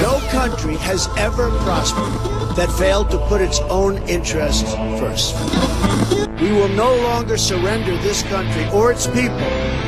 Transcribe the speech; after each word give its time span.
No 0.00 0.20
country 0.30 0.76
has 0.76 1.08
ever 1.18 1.50
prospered 1.60 2.12
that 2.56 2.74
failed 2.78 3.10
to 3.10 3.18
put 3.28 3.42
its 3.42 3.60
own 3.68 3.98
interests 4.08 4.72
first. 4.98 5.34
We 6.40 6.50
will 6.52 6.68
no 6.68 6.94
longer 6.96 7.36
surrender 7.36 7.96
this 7.98 8.22
country 8.22 8.66
or 8.70 8.90
its 8.90 9.06
people 9.06 9.38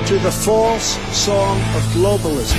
to 0.07 0.19
the 0.19 0.31
false 0.31 0.99
song 1.17 1.59
of 1.77 1.83
globalism. 1.95 2.59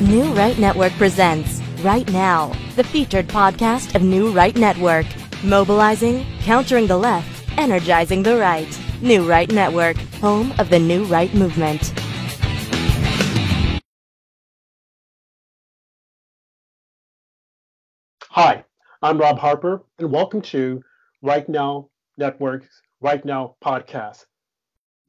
New 0.00 0.32
Right 0.32 0.58
Network 0.58 0.92
presents 0.92 1.60
Right 1.82 2.08
Now, 2.12 2.52
the 2.76 2.84
featured 2.84 3.26
podcast 3.26 3.96
of 3.96 4.02
New 4.02 4.30
Right 4.30 4.54
Network. 4.54 5.06
Mobilizing, 5.42 6.24
countering 6.40 6.86
the 6.86 6.96
left, 6.96 7.44
energizing 7.58 8.22
the 8.22 8.36
right. 8.36 8.78
New 9.00 9.28
Right 9.28 9.50
Network, 9.50 9.96
home 10.20 10.52
of 10.60 10.70
the 10.70 10.78
New 10.78 11.04
Right 11.04 11.34
movement. 11.34 11.92
Hi, 18.34 18.64
I'm 19.02 19.18
Rob 19.18 19.38
Harper, 19.38 19.84
and 19.98 20.10
welcome 20.10 20.40
to 20.40 20.82
Right 21.20 21.46
Now 21.50 21.90
Network's 22.16 22.80
Right 23.02 23.22
Now 23.26 23.56
podcast. 23.62 24.24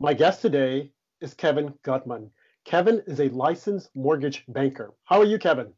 My 0.01 0.13
guest 0.13 0.41
today 0.41 0.91
is 1.21 1.33
Kevin 1.33 1.73
Gutman. 1.83 2.29
Kevin 2.65 3.01
is 3.07 3.21
a 3.21 3.29
licensed 3.29 3.91
mortgage 3.95 4.43
banker. 4.49 4.93
How 5.05 5.21
are 5.21 5.25
you, 5.25 5.39
Kevin? 5.39 5.71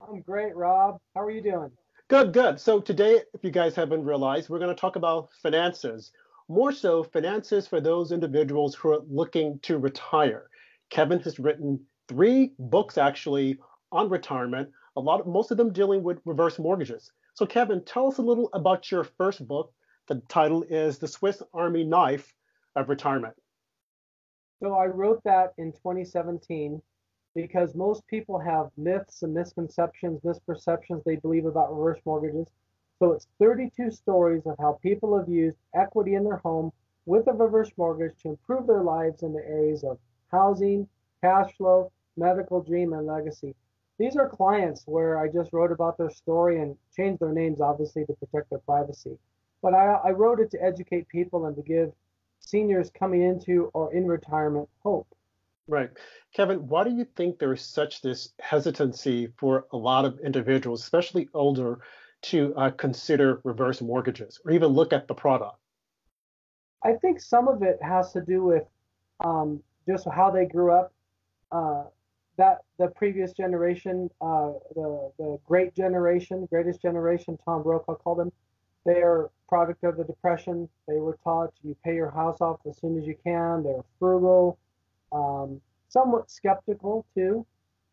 I'm 0.00 0.20
great, 0.20 0.54
Rob. 0.54 1.00
How 1.16 1.22
are 1.22 1.32
you 1.32 1.42
doing? 1.42 1.72
Good, 2.06 2.32
good. 2.32 2.60
So 2.60 2.78
today, 2.78 3.22
if 3.34 3.42
you 3.42 3.50
guys 3.50 3.74
haven't 3.74 4.04
realized, 4.04 4.48
we're 4.48 4.60
going 4.60 4.72
to 4.72 4.80
talk 4.80 4.94
about 4.94 5.30
finances. 5.42 6.12
More 6.48 6.70
so, 6.70 7.02
finances 7.02 7.66
for 7.66 7.80
those 7.80 8.12
individuals 8.12 8.76
who 8.76 8.90
are 8.90 9.00
looking 9.08 9.58
to 9.62 9.78
retire. 9.78 10.48
Kevin 10.88 11.18
has 11.18 11.40
written 11.40 11.80
three 12.06 12.52
books 12.60 12.96
actually 12.96 13.58
on 13.90 14.08
retirement 14.08 14.70
a 15.00 15.02
lot 15.02 15.20
of 15.20 15.26
most 15.26 15.50
of 15.50 15.56
them 15.56 15.72
dealing 15.72 16.02
with 16.02 16.20
reverse 16.26 16.58
mortgages. 16.58 17.10
So 17.34 17.46
Kevin, 17.46 17.82
tell 17.84 18.08
us 18.08 18.18
a 18.18 18.22
little 18.22 18.50
about 18.52 18.90
your 18.90 19.04
first 19.04 19.46
book. 19.48 19.72
The 20.08 20.16
title 20.28 20.62
is 20.68 20.98
The 20.98 21.08
Swiss 21.08 21.42
Army 21.54 21.84
Knife 21.84 22.34
of 22.76 22.90
Retirement. 22.90 23.34
So 24.62 24.74
I 24.74 24.86
wrote 24.86 25.22
that 25.24 25.54
in 25.56 25.72
2017 25.72 26.82
because 27.34 27.74
most 27.74 28.06
people 28.08 28.38
have 28.38 28.70
myths 28.76 29.22
and 29.22 29.32
misconceptions, 29.32 30.20
misperceptions 30.20 31.02
they 31.04 31.16
believe 31.16 31.46
about 31.46 31.74
reverse 31.74 32.00
mortgages. 32.04 32.48
So 32.98 33.12
it's 33.12 33.26
32 33.38 33.90
stories 33.90 34.42
of 34.44 34.56
how 34.58 34.78
people 34.82 35.16
have 35.18 35.30
used 35.30 35.56
equity 35.74 36.14
in 36.14 36.24
their 36.24 36.36
home 36.36 36.72
with 37.06 37.26
a 37.28 37.32
reverse 37.32 37.70
mortgage 37.78 38.20
to 38.22 38.28
improve 38.28 38.66
their 38.66 38.82
lives 38.82 39.22
in 39.22 39.32
the 39.32 39.46
areas 39.46 39.82
of 39.82 39.98
housing, 40.30 40.86
cash 41.22 41.56
flow, 41.56 41.90
medical 42.18 42.60
dream, 42.60 42.92
and 42.92 43.06
legacy. 43.06 43.54
These 44.00 44.16
are 44.16 44.30
clients 44.30 44.84
where 44.86 45.18
I 45.18 45.28
just 45.28 45.52
wrote 45.52 45.70
about 45.70 45.98
their 45.98 46.08
story 46.08 46.58
and 46.58 46.74
changed 46.96 47.20
their 47.20 47.34
names, 47.34 47.60
obviously, 47.60 48.06
to 48.06 48.14
protect 48.14 48.48
their 48.48 48.60
privacy. 48.60 49.18
But 49.60 49.74
I, 49.74 49.92
I 49.92 50.10
wrote 50.12 50.40
it 50.40 50.50
to 50.52 50.64
educate 50.64 51.06
people 51.08 51.44
and 51.44 51.54
to 51.54 51.60
give 51.60 51.92
seniors 52.38 52.90
coming 52.98 53.20
into 53.20 53.70
or 53.74 53.92
in 53.92 54.06
retirement 54.06 54.70
hope. 54.82 55.06
Right. 55.68 55.90
Kevin, 56.34 56.66
why 56.66 56.84
do 56.84 56.90
you 56.90 57.04
think 57.14 57.38
there 57.38 57.52
is 57.52 57.60
such 57.60 58.00
this 58.00 58.32
hesitancy 58.40 59.34
for 59.36 59.66
a 59.70 59.76
lot 59.76 60.06
of 60.06 60.18
individuals, 60.20 60.82
especially 60.82 61.28
older, 61.34 61.80
to 62.22 62.54
uh, 62.56 62.70
consider 62.70 63.42
reverse 63.44 63.82
mortgages 63.82 64.40
or 64.46 64.52
even 64.52 64.68
look 64.68 64.94
at 64.94 65.08
the 65.08 65.14
product? 65.14 65.58
I 66.82 66.94
think 66.94 67.20
some 67.20 67.48
of 67.48 67.62
it 67.62 67.78
has 67.82 68.14
to 68.14 68.22
do 68.22 68.44
with 68.44 68.64
um, 69.22 69.62
just 69.86 70.08
how 70.08 70.30
they 70.30 70.46
grew 70.46 70.72
up. 70.72 70.94
Uh, 71.52 71.82
that 72.40 72.58
the 72.78 72.88
previous 72.88 73.32
generation, 73.32 74.10
uh, 74.22 74.52
the 74.74 75.12
the 75.18 75.38
great 75.46 75.74
generation, 75.74 76.46
greatest 76.50 76.80
generation, 76.80 77.38
Tom 77.44 77.62
Brokaw 77.62 77.96
called 77.96 78.18
them, 78.18 78.32
they 78.86 79.02
are 79.02 79.30
product 79.46 79.84
of 79.84 79.98
the 79.98 80.04
depression. 80.04 80.68
They 80.88 81.00
were 81.00 81.18
taught 81.22 81.52
you 81.62 81.76
pay 81.84 81.94
your 81.94 82.10
house 82.10 82.40
off 82.40 82.60
as 82.66 82.78
soon 82.78 82.98
as 82.98 83.06
you 83.06 83.16
can. 83.22 83.62
They're 83.62 83.84
frugal, 83.98 84.58
um, 85.12 85.60
somewhat 85.88 86.30
skeptical 86.30 87.04
too. 87.14 87.44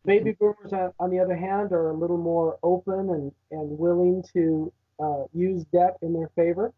Baby 0.06 0.32
boomers, 0.32 0.72
on 0.98 1.10
the 1.10 1.18
other 1.18 1.36
hand, 1.36 1.72
are 1.72 1.90
a 1.90 1.94
little 1.94 2.16
more 2.16 2.58
open 2.62 3.10
and, 3.10 3.32
and 3.50 3.78
willing 3.78 4.24
to 4.32 4.72
uh, 4.98 5.24
use 5.34 5.64
debt 5.64 5.98
in 6.00 6.14
their 6.14 6.30
favor. 6.34 6.72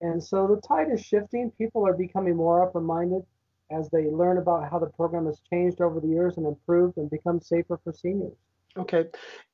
And 0.00 0.22
so 0.22 0.46
the 0.46 0.60
tide 0.60 0.92
is 0.92 1.04
shifting. 1.04 1.50
People 1.58 1.84
are 1.84 1.94
becoming 1.94 2.36
more 2.36 2.62
open 2.62 2.84
minded 2.84 3.22
as 3.70 3.88
they 3.90 4.06
learn 4.06 4.38
about 4.38 4.70
how 4.70 4.78
the 4.78 4.86
program 4.86 5.26
has 5.26 5.40
changed 5.50 5.80
over 5.80 6.00
the 6.00 6.08
years 6.08 6.36
and 6.36 6.46
improved 6.46 6.96
and 6.96 7.10
become 7.10 7.40
safer 7.40 7.78
for 7.82 7.92
seniors. 7.92 8.36
Okay. 8.76 9.06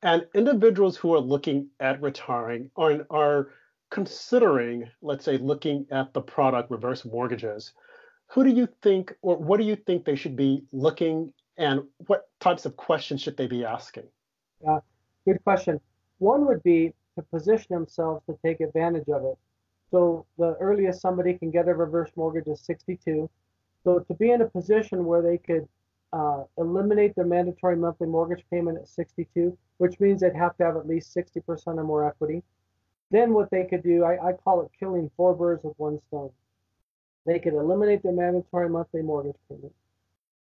And 0.03 0.27
individuals 0.35 0.97
who 0.97 1.15
are 1.15 1.21
looking 1.21 1.69
at 1.81 2.01
retiring 2.03 2.71
are, 2.77 3.07
are 3.11 3.49
considering, 3.91 4.89
let's 5.03 5.25
say, 5.25 5.39
looking 5.39 5.87
at 5.91 6.13
the 6.13 6.21
product 6.21 6.71
reverse 6.71 7.05
mortgages, 7.05 7.73
who 8.27 8.45
do 8.45 8.51
you 8.51 8.69
think 8.83 9.15
or 9.23 9.37
what 9.37 9.61
do 9.61 9.67
you 9.67 9.77
think 9.77 10.05
they 10.05 10.17
should 10.17 10.37
be 10.37 10.65
looking 10.73 11.33
and 11.57 11.83
what 12.07 12.29
types 12.41 12.67
of 12.67 12.77
questions 12.77 13.23
should 13.23 13.37
they 13.37 13.47
be 13.47 13.65
asking? 13.65 14.05
Yeah, 14.63 14.81
good 15.25 15.43
question. 15.45 15.81
One 16.19 16.47
would 16.47 16.63
be 16.63 16.93
to 17.17 17.23
position 17.23 17.67
themselves 17.71 18.25
to 18.27 18.37
take 18.45 18.61
advantage 18.61 19.09
of 19.09 19.25
it. 19.25 19.39
So 19.91 20.27
the 20.39 20.57
earliest 20.61 21.01
somebody 21.01 21.35
can 21.35 21.51
get 21.51 21.69
a 21.69 21.75
reverse 21.75 22.11
mortgage 22.17 22.49
is 22.49 22.61
62. 22.63 23.31
So 23.85 23.99
to 23.99 24.15
be 24.15 24.31
in 24.31 24.41
a 24.41 24.49
position 24.49 25.05
where 25.05 25.21
they 25.21 25.37
could 25.37 25.69
uh, 26.15 26.45
eliminate 26.57 27.15
their 27.15 27.27
mandatory 27.27 27.77
monthly 27.77 28.07
mortgage 28.07 28.45
payment 28.51 28.79
at 28.79 28.89
62, 28.89 29.57
which 29.77 30.01
means 30.01 30.23
they'd 30.23 30.35
have 30.35 30.57
to 30.57 30.65
have 30.65 30.77
at 30.77 30.89
least 30.89 31.15
60% 31.15 31.67
or 31.67 31.85
more 31.85 32.07
equity. 32.07 32.43
Then 33.11 33.35
what 33.35 33.51
they 33.51 33.65
could 33.65 33.83
do, 33.83 34.05
I, 34.05 34.29
I 34.29 34.33
call 34.33 34.63
it 34.63 34.71
killing 34.79 35.11
four 35.19 35.35
birds 35.35 35.65
with 35.65 35.79
one 35.79 36.01
stone. 36.09 36.31
They 37.27 37.39
could 37.39 37.53
eliminate 37.53 38.03
their 38.03 38.13
mandatory 38.13 38.71
monthly 38.71 39.03
mortgage 39.03 39.37
payment. 39.51 39.75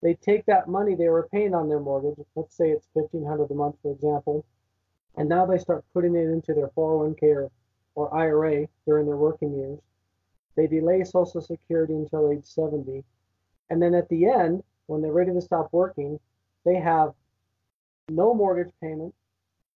They 0.02 0.14
take 0.14 0.44
that 0.46 0.68
money 0.68 0.94
they 0.94 1.08
were 1.08 1.28
paying 1.32 1.54
on 1.54 1.68
their 1.68 1.80
mortgage, 1.80 2.18
let's 2.34 2.54
say 2.54 2.70
it's 2.70 2.88
1500 2.92 3.50
a 3.50 3.54
month, 3.54 3.76
for 3.82 3.92
example, 3.92 4.44
and 5.16 5.28
now 5.28 5.46
they 5.46 5.58
start 5.58 5.84
putting 5.94 6.14
it 6.14 6.28
into 6.28 6.52
their 6.52 6.68
401k 6.68 7.22
or, 7.22 7.50
or 7.94 8.14
IRA 8.14 8.66
during 8.86 9.06
their 9.06 9.16
working 9.16 9.54
years. 9.54 9.78
They 10.56 10.66
delay 10.66 11.04
Social 11.04 11.40
Security 11.40 11.94
until 11.94 12.30
age 12.30 12.44
70 12.44 13.04
and 13.70 13.80
then 13.80 13.94
at 13.94 14.08
the 14.08 14.26
end, 14.26 14.62
when 14.86 15.00
they're 15.00 15.12
ready 15.12 15.32
to 15.32 15.40
stop 15.40 15.68
working, 15.72 16.18
they 16.64 16.74
have 16.74 17.14
no 18.08 18.34
mortgage 18.34 18.72
payment. 18.82 19.14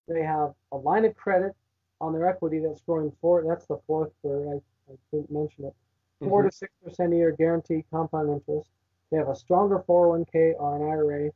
They 0.08 0.22
have 0.22 0.54
a 0.72 0.76
line 0.76 1.04
of 1.04 1.16
credit 1.16 1.54
on 2.00 2.12
their 2.12 2.28
equity 2.28 2.58
that's 2.58 2.80
growing 2.80 3.12
four. 3.20 3.44
That's 3.46 3.66
the 3.66 3.78
fourth 3.86 4.10
bird. 4.22 4.48
I, 4.48 4.92
I 4.92 4.96
didn't 5.12 5.30
mention 5.30 5.64
it. 5.64 5.74
4 6.20 6.28
mm-hmm. 6.28 6.48
to 6.48 6.54
six 6.54 6.72
percent 6.82 7.12
a 7.12 7.16
year 7.16 7.32
guaranteed 7.32 7.84
compound 7.90 8.30
interest. 8.30 8.70
They 9.10 9.18
have 9.18 9.28
a 9.28 9.36
stronger 9.36 9.82
401k 9.88 10.54
or 10.58 10.76
an 10.76 10.82
IRA, 10.82 11.30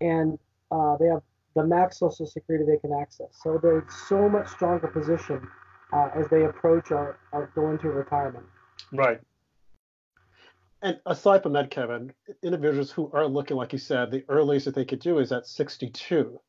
and 0.00 0.38
uh, 0.70 0.96
they 0.96 1.06
have 1.06 1.22
the 1.54 1.64
max 1.64 1.98
Social 1.98 2.26
Security 2.26 2.64
they 2.64 2.78
can 2.78 2.96
access. 2.98 3.38
So 3.42 3.58
they're 3.62 3.86
so 4.08 4.28
much 4.28 4.48
stronger 4.48 4.88
position 4.88 5.46
uh, 5.92 6.08
as 6.14 6.28
they 6.28 6.44
approach 6.44 6.90
or, 6.90 7.18
or 7.32 7.50
go 7.54 7.70
into 7.70 7.88
retirement. 7.88 8.46
Right. 8.92 9.20
And 10.82 10.98
aside 11.04 11.42
from 11.42 11.52
that, 11.52 11.70
Kevin, 11.70 12.12
individuals 12.42 12.90
who 12.90 13.10
are 13.12 13.26
looking, 13.26 13.56
like 13.56 13.72
you 13.72 13.78
said, 13.78 14.10
the 14.10 14.24
earliest 14.28 14.64
that 14.64 14.74
they 14.74 14.84
could 14.84 15.00
do 15.00 15.18
is 15.18 15.30
at 15.30 15.46
62. 15.46 16.40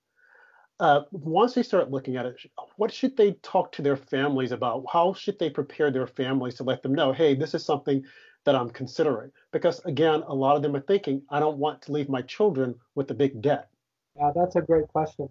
Uh, 0.79 1.01
once 1.11 1.53
they 1.53 1.63
start 1.63 1.91
looking 1.91 2.15
at 2.15 2.25
it, 2.25 2.35
what 2.77 2.93
should 2.93 3.15
they 3.17 3.33
talk 3.43 3.71
to 3.73 3.81
their 3.81 3.97
families 3.97 4.51
about? 4.51 4.85
How 4.91 5.13
should 5.13 5.37
they 5.37 5.49
prepare 5.49 5.91
their 5.91 6.07
families 6.07 6.55
to 6.55 6.63
let 6.63 6.81
them 6.81 6.95
know, 6.95 7.11
hey, 7.11 7.35
this 7.35 7.53
is 7.53 7.63
something 7.63 8.03
that 8.45 8.55
I'm 8.55 8.69
considering? 8.69 9.31
Because 9.51 9.79
again, 9.85 10.23
a 10.25 10.33
lot 10.33 10.55
of 10.55 10.61
them 10.61 10.75
are 10.75 10.81
thinking, 10.81 11.21
I 11.29 11.39
don't 11.39 11.57
want 11.57 11.81
to 11.83 11.91
leave 11.91 12.09
my 12.09 12.21
children 12.21 12.75
with 12.95 13.11
a 13.11 13.13
big 13.13 13.41
debt. 13.41 13.69
Yeah, 14.15 14.31
that's 14.33 14.55
a 14.55 14.61
great 14.61 14.87
question. 14.87 15.29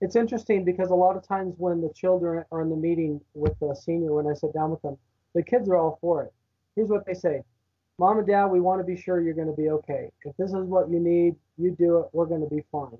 It's 0.00 0.14
interesting 0.14 0.64
because 0.64 0.90
a 0.90 0.94
lot 0.94 1.16
of 1.16 1.26
times 1.26 1.54
when 1.58 1.80
the 1.80 1.92
children 1.94 2.44
are 2.52 2.60
in 2.60 2.70
the 2.70 2.76
meeting 2.76 3.20
with 3.34 3.58
the 3.60 3.74
senior, 3.74 4.12
when 4.12 4.26
I 4.26 4.34
sit 4.34 4.52
down 4.52 4.70
with 4.70 4.82
them, 4.82 4.98
the 5.34 5.42
kids 5.42 5.68
are 5.68 5.76
all 5.76 5.98
for 6.00 6.24
it. 6.24 6.32
Here's 6.76 6.88
what 6.88 7.06
they 7.06 7.14
say 7.14 7.42
mom 8.02 8.18
and 8.18 8.26
dad, 8.26 8.46
we 8.46 8.60
want 8.60 8.80
to 8.80 8.84
be 8.84 9.00
sure 9.00 9.20
you're 9.20 9.32
going 9.32 9.46
to 9.46 9.62
be 9.62 9.68
okay. 9.68 10.10
If 10.24 10.36
this 10.36 10.50
is 10.50 10.64
what 10.64 10.90
you 10.90 10.98
need, 10.98 11.36
you 11.56 11.70
do 11.70 11.98
it. 11.98 12.06
We're 12.12 12.26
going 12.26 12.40
to 12.40 12.52
be 12.52 12.64
fine. 12.72 12.98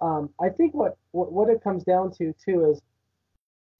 Um, 0.00 0.30
I 0.40 0.48
think 0.48 0.74
what, 0.74 0.96
what, 1.12 1.30
what 1.30 1.48
it 1.48 1.62
comes 1.62 1.84
down 1.84 2.10
to 2.18 2.34
too 2.44 2.72
is, 2.72 2.82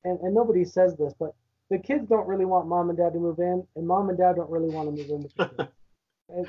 and, 0.04 0.20
and 0.20 0.32
nobody 0.32 0.64
says 0.64 0.94
this, 0.96 1.12
but 1.19 1.34
the 1.69 1.78
kids 1.78 2.08
don't 2.08 2.28
really 2.28 2.44
want 2.44 2.69
mom 2.69 2.90
and 2.90 2.96
dad 2.96 3.12
to 3.14 3.19
move 3.19 3.40
in, 3.40 3.66
and 3.75 3.88
mom 3.88 4.08
and 4.08 4.16
dad 4.16 4.37
don't 4.37 4.48
really 4.48 4.72
want 4.72 4.88
to 4.88 5.02
move 5.02 5.10
in. 5.10 5.28
The 5.48 5.69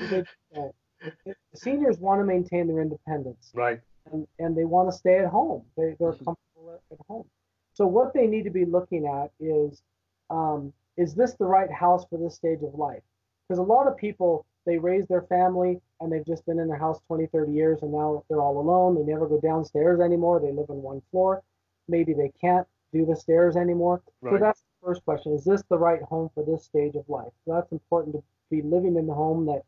they, 0.54 0.60
uh, 0.62 1.34
seniors 1.56 1.98
want 1.98 2.22
to 2.22 2.24
maintain 2.24 2.68
their 2.68 2.82
independence, 2.82 3.52
right? 3.56 3.82
And 4.12 4.28
and 4.38 4.56
they 4.56 4.64
want 4.64 4.92
to 4.92 4.96
stay 4.96 5.18
at 5.18 5.26
home. 5.26 5.64
They 5.76 5.96
they're 6.00 6.12
mm-hmm. 6.12 6.24
comfortable 6.24 6.76
at, 6.76 6.82
at 6.92 7.00
home. 7.08 7.26
So 7.74 7.88
what 7.88 8.14
they 8.14 8.28
need 8.28 8.44
to 8.44 8.52
be 8.52 8.66
looking 8.66 9.08
at 9.08 9.32
is, 9.40 9.82
um, 10.30 10.72
is 10.98 11.16
this 11.16 11.34
the 11.34 11.46
right 11.46 11.72
house 11.72 12.06
for 12.10 12.20
this 12.20 12.36
stage 12.36 12.60
of 12.62 12.76
life? 12.76 13.02
Because 13.48 13.60
a 13.60 13.64
lot 13.64 13.88
of 13.88 13.98
people 13.98 14.46
they 14.66 14.78
raise 14.78 15.08
their 15.08 15.22
family 15.24 15.80
and 16.02 16.12
they've 16.12 16.26
just 16.26 16.46
been 16.46 16.60
in 16.60 16.68
their 16.68 16.78
house 16.78 17.00
20, 17.08 17.28
30 17.28 17.54
years 17.54 17.82
and 17.84 17.92
now 17.92 18.24
they're 18.30 18.42
all 18.42 18.60
alone. 18.60 18.96
They 18.96 19.04
never 19.04 19.28
go 19.28 19.40
downstairs 19.40 20.02
anymore. 20.02 20.40
They 20.42 20.52
live 20.52 20.70
on 20.70 20.82
one 20.82 21.02
floor. 21.10 21.42
Maybe 21.88 22.14
they 22.14 22.32
can't 22.42 22.68
do 22.92 23.06
the 23.06 23.16
stairs 23.16 23.56
anymore. 23.56 24.02
Right. 24.22 24.34
So 24.34 24.40
that's 24.46 24.60
the 24.62 24.88
first 24.88 25.06
question. 25.06 25.32
Is 25.34 25.46
this 25.46 25.64
the 25.70 25.78
right 25.78 26.02
home 26.02 26.30
for 26.34 26.44
this 26.44 26.66
stage 26.66 26.96
of 26.96 27.08
life? 27.08 27.32
So 27.46 27.54
that's 27.54 27.72
important 27.72 28.16
to 28.16 28.24
be 28.52 28.62
living 28.62 28.98
in 28.98 29.08
the 29.08 29.14
home 29.14 29.46
that, 29.46 29.64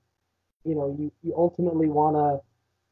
you 0.66 0.76
know, 0.76 0.96
you, 1.00 1.12
you 1.24 1.34
ultimately 1.36 1.88
want 1.88 2.16
to 2.18 2.42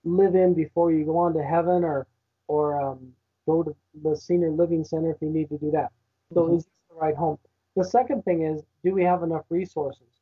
live 0.10 0.36
in 0.36 0.54
before 0.54 0.92
you 0.94 1.04
go 1.04 1.18
on 1.18 1.34
to 1.34 1.44
heaven 1.44 1.84
or, 1.84 2.08
or 2.48 2.82
um, 2.82 3.14
go 3.46 3.64
to 3.64 3.76
the 4.04 4.16
senior 4.16 4.52
living 4.52 4.86
center 4.86 5.12
if 5.12 5.18
you 5.22 5.30
need 5.30 5.50
to 5.50 5.58
do 5.58 5.72
that. 5.72 5.92
So 6.34 6.44
Mhm. 6.44 6.58
is 6.58 6.64
this 6.66 6.74
the 6.90 6.96
right 6.96 7.16
home? 7.16 7.38
The 7.76 7.84
second 7.84 8.24
thing 8.24 8.44
is, 8.44 8.64
do 8.84 8.94
we 8.94 9.04
have 9.04 9.24
enough 9.24 9.46
resources? 9.50 10.17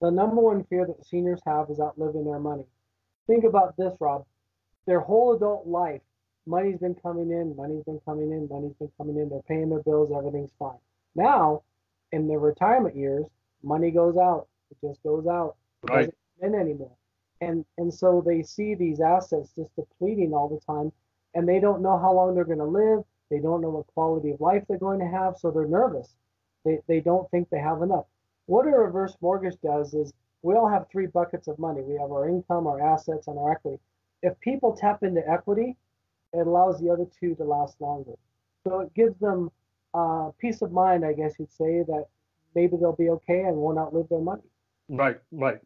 The 0.00 0.10
number 0.10 0.40
one 0.40 0.64
fear 0.64 0.86
that 0.86 1.06
seniors 1.06 1.40
have 1.46 1.70
is 1.70 1.80
outliving 1.80 2.24
their 2.24 2.38
money. 2.38 2.66
Think 3.26 3.44
about 3.44 3.76
this, 3.76 3.94
Rob. 4.00 4.26
Their 4.86 5.00
whole 5.00 5.34
adult 5.34 5.66
life, 5.66 6.02
money's 6.46 6.78
been 6.78 6.94
coming 6.96 7.30
in, 7.30 7.56
money's 7.56 7.84
been 7.84 8.00
coming 8.04 8.32
in, 8.32 8.48
money's 8.48 8.74
been 8.74 8.92
coming 8.98 9.16
in. 9.16 9.28
They're 9.28 9.40
paying 9.42 9.70
their 9.70 9.82
bills, 9.82 10.12
everything's 10.14 10.52
fine. 10.58 10.78
Now, 11.14 11.62
in 12.12 12.28
their 12.28 12.38
retirement 12.38 12.96
years, 12.96 13.26
money 13.62 13.90
goes 13.90 14.16
out. 14.16 14.48
It 14.70 14.86
just 14.86 15.02
goes 15.02 15.26
out. 15.26 15.56
It 15.84 15.90
Right. 15.90 15.96
doesn't 16.06 16.18
come 16.40 16.54
in 16.54 16.60
anymore. 16.60 16.96
And 17.40 17.64
and 17.78 17.92
so 17.92 18.20
they 18.20 18.42
see 18.42 18.74
these 18.74 19.00
assets 19.00 19.52
just 19.54 19.74
depleting 19.76 20.32
all 20.34 20.48
the 20.48 20.60
time, 20.60 20.92
and 21.34 21.48
they 21.48 21.60
don't 21.60 21.82
know 21.82 21.98
how 21.98 22.12
long 22.12 22.34
they're 22.34 22.44
going 22.44 22.58
to 22.58 22.64
live. 22.64 23.04
They 23.30 23.38
don't 23.40 23.60
know 23.60 23.70
what 23.70 23.86
quality 23.88 24.30
of 24.32 24.40
life 24.40 24.64
they're 24.68 24.78
going 24.78 25.00
to 25.00 25.06
have, 25.08 25.36
so 25.38 25.50
they're 25.50 25.66
nervous. 25.66 26.14
They 26.64 26.80
they 26.86 27.00
don't 27.00 27.28
think 27.30 27.48
they 27.50 27.58
have 27.58 27.82
enough. 27.82 28.06
What 28.46 28.66
a 28.66 28.70
reverse 28.70 29.16
mortgage 29.20 29.56
does 29.62 29.94
is 29.94 30.12
we 30.42 30.54
all 30.54 30.68
have 30.68 30.86
three 30.90 31.06
buckets 31.06 31.48
of 31.48 31.58
money. 31.58 31.80
We 31.80 31.94
have 31.94 32.12
our 32.12 32.28
income, 32.28 32.66
our 32.66 32.80
assets, 32.80 33.28
and 33.28 33.38
our 33.38 33.52
equity. 33.52 33.78
If 34.22 34.38
people 34.40 34.76
tap 34.76 35.02
into 35.02 35.26
equity, 35.28 35.76
it 36.32 36.46
allows 36.46 36.80
the 36.80 36.90
other 36.90 37.06
two 37.18 37.34
to 37.36 37.44
last 37.44 37.80
longer. 37.80 38.12
So 38.64 38.80
it 38.80 38.94
gives 38.94 39.18
them 39.18 39.50
uh, 39.94 40.30
peace 40.38 40.60
of 40.62 40.72
mind, 40.72 41.04
I 41.04 41.12
guess 41.12 41.34
you'd 41.38 41.52
say, 41.52 41.82
that 41.86 42.06
maybe 42.54 42.76
they'll 42.76 42.96
be 42.96 43.10
okay 43.10 43.40
and 43.40 43.56
won't 43.56 43.78
outlive 43.78 44.08
their 44.08 44.20
money. 44.20 44.42
Right, 44.88 45.18
right. 45.32 45.58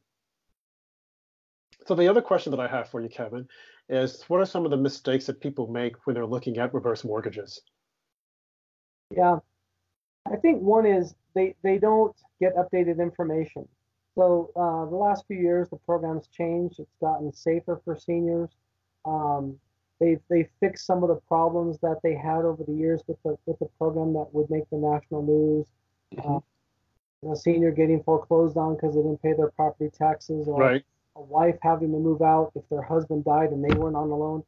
So 1.86 1.94
the 1.94 2.08
other 2.08 2.20
question 2.20 2.50
that 2.50 2.60
I 2.60 2.69
have 2.69 2.88
for 2.88 3.00
you, 3.00 3.08
Kevin, 3.08 3.48
is 3.88 4.22
what 4.28 4.40
are 4.40 4.46
some 4.46 4.64
of 4.64 4.70
the 4.70 4.76
mistakes 4.76 5.26
that 5.26 5.40
people 5.40 5.66
make 5.66 5.94
when 6.06 6.14
they're 6.14 6.26
looking 6.26 6.58
at 6.58 6.75
reverse 6.75 7.04
mortgages? 7.04 7.62
Yeah, 9.16 9.38
I 10.26 10.37
think 10.37 10.61
one 10.62 10.87
is 10.87 11.15
they 11.35 11.55
they 11.62 11.79
don't 11.79 12.15
get 12.41 12.56
updated 12.56 12.99
information. 13.00 13.67
So 14.15 14.50
uh, 14.56 14.91
the 14.91 14.97
last 14.97 15.26
few 15.26 15.37
years, 15.38 15.69
the 15.69 15.76
program's 15.76 16.26
changed. 16.29 16.81
It's 16.81 16.97
gotten 17.00 17.32
safer 17.32 17.81
for 17.85 17.97
seniors. 17.97 18.50
Um, 19.05 19.59
they've 20.00 20.20
they 20.29 20.49
fixed 20.61 20.87
some 20.87 21.03
of 21.03 21.09
the 21.09 21.20
problems 21.29 21.79
that 21.81 22.00
they 22.03 22.15
had 22.15 22.44
over 22.44 22.65
the 22.65 22.73
years 22.73 23.03
with 23.06 23.23
the 23.23 23.37
with 23.47 23.59
the 23.59 23.69
program 23.79 24.12
that 24.15 24.29
would 24.32 24.50
make 24.50 24.69
the 24.70 24.76
national 24.76 25.23
news. 25.23 25.67
Uh, 26.25 26.41
a 27.31 27.37
senior 27.37 27.71
getting 27.73 28.03
foreclosed 28.05 28.56
on 28.56 28.75
because 28.75 28.94
they 28.94 29.03
didn't 29.03 29.23
pay 29.23 29.32
their 29.32 29.50
property 29.50 29.91
taxes, 29.91 30.47
or 30.49 30.61
Right, 30.61 30.85
a 31.17 31.21
wife 31.21 31.56
having 31.62 31.91
to 31.93 31.99
move 31.99 32.23
out 32.23 32.53
if 32.55 32.69
their 32.69 32.82
husband 32.82 33.25
died 33.25 33.50
and 33.50 33.64
they 33.64 33.76
weren't 33.76 33.97
on 33.97 34.09
the 34.09 34.17
loan. 34.17 34.44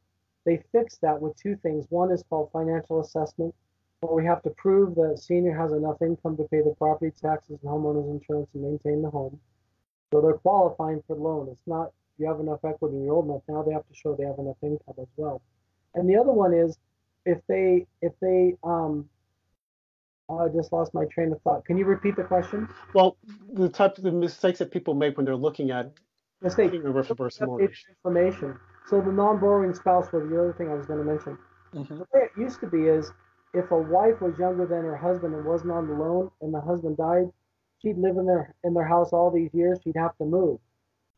They 0.47 0.63
fixed 0.73 1.01
that 1.03 1.21
with 1.21 1.37
two 1.37 1.57
things. 1.57 1.87
One 1.91 2.11
is 2.11 2.25
called 2.29 2.51
financial 2.53 3.01
assessment, 3.01 3.55
where 4.01 4.15
we 4.15 4.25
have 4.27 4.43
to 4.43 4.51
prove 4.51 4.95
that 4.95 5.19
senior 5.23 5.57
has 5.57 5.73
enough 5.73 6.01
income 6.01 6.37
to 6.37 6.45
pay 6.45 6.63
the 6.63 6.75
property 6.79 7.13
taxes 7.21 7.59
and 7.63 7.71
homeowners 7.71 8.11
insurance 8.11 8.49
and 8.55 8.63
maintain 8.63 9.03
the 9.03 9.11
home. 9.11 9.39
So 10.13 10.21
they're 10.21 10.35
qualifying 10.35 11.03
for 11.07 11.17
the 11.17 11.23
loan. 11.23 11.49
It's 11.51 11.67
not 11.67 11.93
you 12.19 12.27
have 12.27 12.41
enough 12.41 12.61
equity 12.65 12.97
and 12.97 13.05
you're 13.05 13.15
old 13.15 13.27
enough. 13.27 13.43
Now 13.49 13.63
they 13.63 13.73
have 13.73 13.87
to 13.87 13.95
show 13.95 14.15
they 14.15 14.25
have 14.25 14.39
enough 14.39 14.57
income 14.63 14.95
as 15.01 15.07
well. 15.17 15.43
And 15.95 16.09
the 16.09 16.17
other 16.17 16.33
one 16.33 16.55
is 16.55 16.79
if 17.27 17.39
they 17.47 17.87
if 18.01 18.13
they 18.21 18.57
um 18.65 19.09
oh, 20.29 20.39
I 20.39 20.49
just 20.49 20.73
lost 20.73 20.95
my 20.95 21.05
train 21.07 21.33
of 21.33 21.41
thought. 21.43 21.65
Can 21.67 21.77
you 21.77 21.85
repeat 21.85 22.17
the 22.17 22.25
question? 22.25 22.69
Well, 22.95 23.17
the 23.53 23.69
type 23.69 23.99
of 23.99 24.05
the 24.05 24.13
mistakes 24.13 24.61
that 24.61 24.71
people 24.71 24.95
make 24.95 25.17
when 25.17 25.27
they're 25.27 25.37
looking 25.37 25.71
at 25.71 25.93
Mistake. 26.43 26.73
a 26.73 26.79
reverse, 26.79 27.39
mortgage. 27.43 27.85
information. 27.91 28.59
So 28.89 29.03
the 29.03 29.13
non-borrowing 29.13 29.75
spouse 29.75 30.11
was 30.11 30.27
the 30.31 30.41
other 30.41 30.55
thing 30.55 30.71
I 30.71 30.75
was 30.75 30.87
going 30.87 31.01
to 31.01 31.05
mention. 31.05 31.39
Mhm. 31.75 31.99
The 31.99 32.07
way 32.15 32.23
it 32.25 32.31
used 32.41 32.61
to 32.61 32.67
be 32.67 32.87
is 32.87 33.13
if 33.55 33.71
a 33.71 33.79
wife 33.79 34.21
was 34.21 34.39
younger 34.39 34.67
than 34.67 34.85
her 34.85 34.97
husband 34.97 35.35
and 35.35 35.45
wasn't 35.45 35.73
on 35.73 35.89
the 35.89 35.95
loan 35.95 36.31
and 36.41 36.55
the 36.55 36.61
husband 36.61 36.97
died, 36.97 37.31
she'd 37.79 37.99
live 37.99 38.17
in 38.17 38.27
their 38.27 38.55
in 38.65 38.75
their 38.75 38.85
house 38.87 39.13
all 39.13 39.31
these 39.31 39.53
years, 39.55 39.81
she'd 39.83 39.97
have 39.97 40.17
to 40.19 40.25
move. 40.25 40.59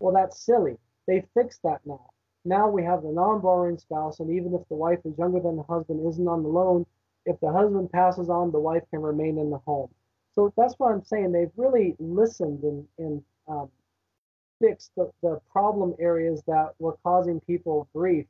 Well, 0.00 0.14
that's 0.14 0.40
silly. 0.44 0.78
They 1.06 1.26
fixed 1.34 1.62
that 1.62 1.80
now. 1.86 2.10
Now 2.44 2.68
we 2.68 2.82
have 2.84 3.02
the 3.02 3.12
non-borrowing 3.12 3.78
spouse, 3.78 4.20
and 4.20 4.30
even 4.30 4.54
if 4.54 4.66
the 4.68 4.74
wife 4.74 5.00
is 5.04 5.16
younger 5.18 5.40
than 5.40 5.56
the 5.56 5.62
husband, 5.62 6.06
isn't 6.06 6.26
on 6.28 6.42
the 6.42 6.48
loan, 6.48 6.86
if 7.26 7.38
the 7.40 7.52
husband 7.52 7.90
passes 7.92 8.28
on, 8.30 8.50
the 8.50 8.60
wife 8.60 8.82
can 8.90 9.00
remain 9.02 9.38
in 9.38 9.50
the 9.50 9.58
home. 9.58 9.88
So 10.34 10.52
that's 10.56 10.74
what 10.78 10.92
I'm 10.92 11.04
saying. 11.04 11.32
They've 11.32 11.52
really 11.56 11.94
listened 12.00 12.62
and, 12.64 12.86
and 12.98 13.22
um, 13.48 13.70
fixed 14.60 14.92
the, 14.96 15.10
the 15.22 15.40
problem 15.50 15.94
areas 15.98 16.42
that 16.46 16.74
were 16.78 16.96
causing 17.02 17.40
people 17.40 17.88
grief 17.94 18.26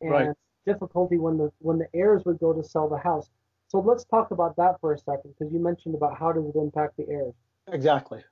and 0.00 0.10
Right. 0.10 0.36
difficulty 0.66 1.18
when 1.18 1.36
the 1.38 1.52
when 1.58 1.78
the 1.78 1.88
heirs 1.94 2.24
would 2.24 2.38
go 2.38 2.52
to 2.52 2.62
sell 2.64 2.88
the 2.88 2.98
house. 2.98 3.28
So 3.72 3.80
let's 3.80 4.04
talk 4.04 4.32
about 4.32 4.54
that 4.56 4.78
for 4.82 4.92
a 4.92 4.98
second 4.98 5.32
because 5.32 5.50
you 5.50 5.58
mentioned 5.58 5.94
about 5.94 6.18
how 6.18 6.30
does 6.30 6.44
it 6.44 6.56
impact 6.56 6.98
the 6.98 7.08
heirs. 7.08 7.32
Exactly. 7.72 8.22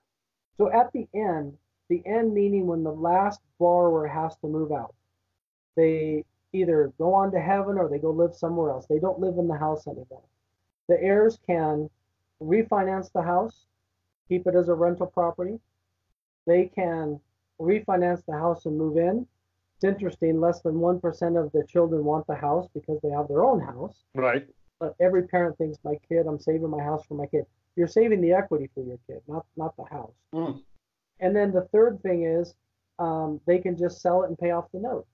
So 0.58 0.70
at 0.70 0.92
the 0.92 1.08
end, 1.14 1.56
the 1.88 2.02
end 2.04 2.34
meaning 2.34 2.66
when 2.66 2.84
the 2.84 2.92
last 2.92 3.40
borrower 3.58 4.06
has 4.06 4.36
to 4.42 4.48
move 4.48 4.70
out, 4.70 4.94
they 5.78 6.26
either 6.52 6.92
go 6.98 7.14
on 7.14 7.32
to 7.32 7.40
heaven 7.40 7.78
or 7.78 7.88
they 7.88 7.98
go 7.98 8.10
live 8.10 8.34
somewhere 8.34 8.68
else. 8.68 8.84
They 8.86 8.98
don't 8.98 9.18
live 9.18 9.38
in 9.38 9.48
the 9.48 9.56
house 9.56 9.86
anymore. 9.86 10.24
The 10.90 11.02
heirs 11.02 11.38
can 11.46 11.88
refinance 12.42 13.10
the 13.10 13.22
house, 13.22 13.64
keep 14.28 14.46
it 14.46 14.54
as 14.54 14.68
a 14.68 14.74
rental 14.74 15.06
property. 15.06 15.58
They 16.46 16.66
can 16.66 17.18
refinance 17.58 18.26
the 18.26 18.34
house 18.34 18.66
and 18.66 18.76
move 18.76 18.98
in. 18.98 19.26
It's 19.76 19.84
interesting, 19.84 20.38
less 20.38 20.60
than 20.60 20.74
1% 20.74 21.42
of 21.42 21.50
the 21.52 21.64
children 21.66 22.04
want 22.04 22.26
the 22.26 22.34
house 22.34 22.68
because 22.74 23.00
they 23.02 23.08
have 23.08 23.28
their 23.28 23.42
own 23.42 23.60
house. 23.60 24.04
Right. 24.14 24.46
But 24.80 24.96
every 24.98 25.28
parent 25.28 25.58
thinks, 25.58 25.78
my 25.84 25.96
kid, 26.08 26.26
I'm 26.26 26.40
saving 26.40 26.70
my 26.70 26.82
house 26.82 27.04
for 27.06 27.14
my 27.14 27.26
kid. 27.26 27.44
You're 27.76 27.86
saving 27.86 28.20
the 28.20 28.32
equity 28.32 28.68
for 28.74 28.82
your 28.82 28.98
kid, 29.06 29.22
not, 29.28 29.46
not 29.56 29.76
the 29.76 29.84
house. 29.84 30.14
Mm. 30.34 30.62
And 31.20 31.36
then 31.36 31.52
the 31.52 31.68
third 31.72 32.02
thing 32.02 32.24
is 32.24 32.54
um, 32.98 33.40
they 33.46 33.58
can 33.58 33.76
just 33.76 34.00
sell 34.00 34.22
it 34.22 34.28
and 34.28 34.38
pay 34.38 34.50
off 34.50 34.72
the 34.72 34.80
note. 34.80 35.06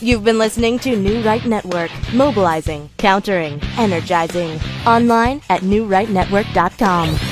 You've 0.00 0.22
been 0.22 0.38
listening 0.38 0.78
to 0.80 0.96
New 0.96 1.22
Right 1.22 1.44
Network, 1.44 1.90
mobilizing, 2.14 2.88
countering, 2.98 3.60
energizing. 3.76 4.60
Online 4.86 5.40
at 5.50 5.62
newrightnetwork.com. 5.62 7.27